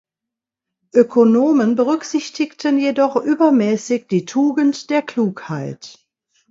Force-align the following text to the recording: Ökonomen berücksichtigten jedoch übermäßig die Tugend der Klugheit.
Ökonomen 0.95 1.75
berücksichtigten 1.75 2.79
jedoch 2.79 3.17
übermäßig 3.17 4.07
die 4.07 4.25
Tugend 4.25 4.89
der 4.89 5.03
Klugheit. 5.03 5.99